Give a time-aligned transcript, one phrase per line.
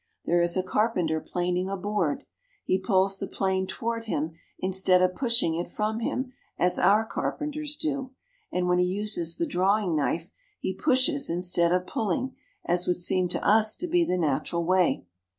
[0.25, 2.25] There is a car penter planing a board.
[2.63, 7.75] He pulls the plane toward him instead of pushing it from him as our carpenters
[7.75, 8.09] do;
[8.51, 11.93] and when he uses the drawing knife, he pushes instead of Japanese Cooper.
[11.93, 12.35] pulling,
[12.65, 15.05] as would seem to us to be the natural way.